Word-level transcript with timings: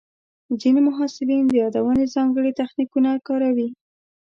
ځینې 0.61 0.81
محصلین 0.89 1.43
د 1.47 1.53
یادونې 1.63 2.05
ځانګړي 2.15 2.51
تخنیکونه 2.61 3.09
کاروي. 3.27 3.69